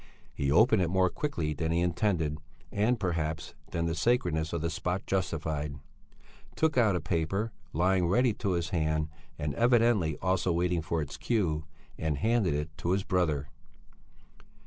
[0.33, 2.39] He opened it more quickly than he intended
[2.71, 5.75] and, perhaps, than the sacredness of the spot justified,
[6.55, 11.17] took out a paper lying ready to his hand and evidently also waiting for its
[11.17, 11.65] cue,
[11.99, 13.49] and handed it to his brother.